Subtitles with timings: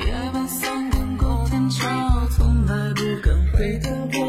[0.00, 1.86] 夜半三更过天桥
[2.30, 4.20] 从来不敢回头看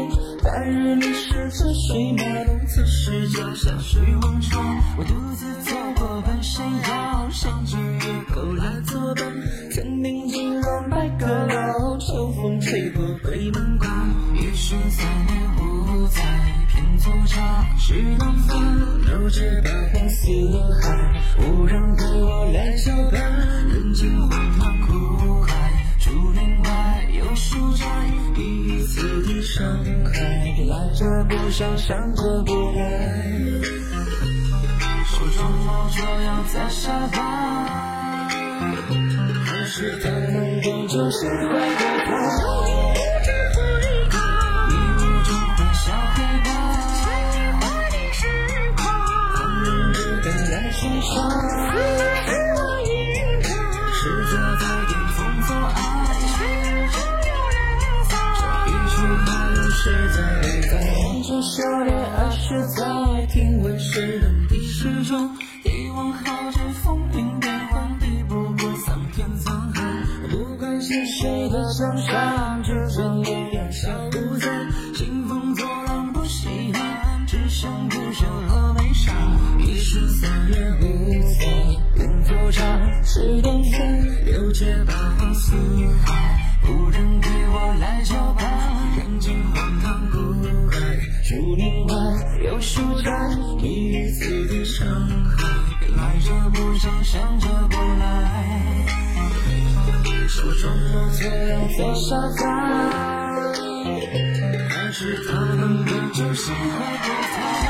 [0.44, 4.64] 白日里是车水马龙此时脚下是忘川
[4.96, 9.24] 我独自走过半山腰山间野狗来作伴
[9.72, 13.90] 层林尽染百舸流秋风吹过北门关
[14.36, 16.22] 一瞬三年五载
[16.68, 20.26] 品粗茶食淡饭六界八荒四
[20.82, 23.20] 海无人与我来叫板
[23.68, 24.65] 人间荒
[28.86, 30.20] 次的伤害，
[30.68, 32.80] 来者不善，善者不来。
[35.04, 37.20] 手中握着要在沙发，
[39.44, 42.95] 还是他能够就心怀过他？
[61.36, 65.36] 着笑脸，爱是在听闻世人的时钟。
[65.64, 69.82] 一往浩劫，风云变幻，抵不过桑田沧海。
[70.30, 74.48] 不管是谁的江山，只争力量消不在。
[74.94, 79.14] 兴风作浪不稀罕，只剩不朽和悲伤。
[79.58, 80.86] 一生三月五
[81.38, 82.64] 载，云作茶，
[83.04, 85.54] 是缘分，六界八荒四
[86.06, 88.46] 海，无人对我来交伴。
[88.96, 90.16] 人间荒唐古
[91.28, 91.94] 竹林外
[92.44, 93.10] 有书斋，
[93.60, 94.86] 一次的伤
[95.26, 95.42] 害，
[95.96, 98.86] 来者不善，善者不来。
[100.28, 102.44] 手中握着要在沙发，
[104.68, 107.65] 还是他们的酒心怀过他。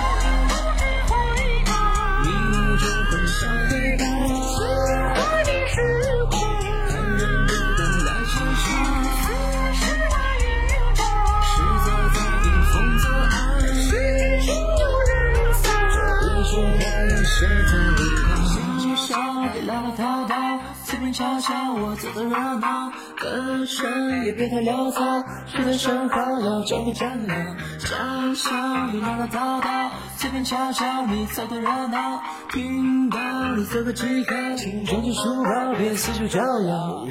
[17.26, 18.46] 话又是在离旁。
[18.46, 22.92] 星际上别浪滔滔，随便瞧瞧我凑的热闹。
[23.18, 27.56] 歌声也别太潦草，谁的声号要站不站了？
[27.78, 32.22] 家乡别唠唠叨叨，随便瞧瞧你凑的热闹。
[32.52, 33.18] 听到
[33.56, 37.06] 你做个记号，请装进书包，别四处招摇。